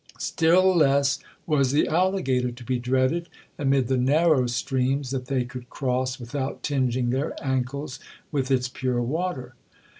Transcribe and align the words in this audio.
Still 0.17 0.75
less 0.75 1.19
was 1.45 1.71
the 1.73 1.87
alligator 1.87 2.49
to 2.49 2.63
be 2.63 2.79
dreaded, 2.79 3.29
amid 3.59 3.87
the 3.87 3.97
narrow 3.97 4.47
streams 4.47 5.11
that 5.11 5.27
they 5.27 5.45
could 5.45 5.69
cross 5.69 6.19
without 6.19 6.63
tinging 6.63 7.11
their 7.11 7.35
ancles 7.39 7.99
with 8.31 8.49
its 8.49 8.67
pure 8.67 9.03
water. 9.03 9.53